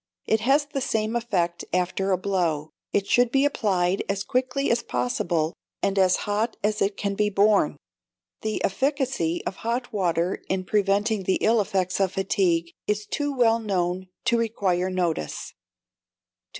[0.25, 2.71] It has the same effect after a blow.
[2.91, 7.29] It should be applied as quickly as possible, and as hot as it can be
[7.29, 7.77] borne.
[8.41, 13.59] The efficacy of hot water in preventing the ill effects of fatigue is too well
[13.59, 15.53] known to require notice.
[15.53, 15.57] 2454.